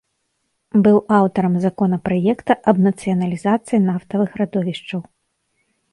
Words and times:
Быў 0.87 0.97
аўтарам 1.17 1.53
законапраекта 1.65 2.57
аб 2.71 2.77
нацыяналізацыі 2.87 3.81
нафтавых 3.89 4.29
радовішчаў. 4.45 5.01